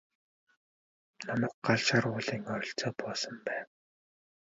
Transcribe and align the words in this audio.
Манайх 1.25 1.55
Галшар 1.65 2.05
уулын 2.11 2.41
ойролцоо 2.53 2.91
буусан 2.99 3.35
байв. 3.47 3.67